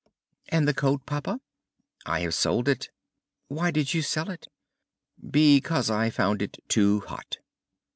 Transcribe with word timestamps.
"And 0.49 0.67
the 0.67 0.73
coat, 0.73 1.05
papa?" 1.05 1.39
"I 2.07 2.21
have 2.21 2.33
sold 2.33 2.67
it." 2.67 2.89
"Why 3.49 3.69
did 3.69 3.93
you 3.93 4.01
sell 4.01 4.31
it?" 4.31 4.47
"Because 5.23 5.91
I 5.91 6.09
found 6.09 6.41
it 6.41 6.57
too 6.67 7.01
hot." 7.01 7.37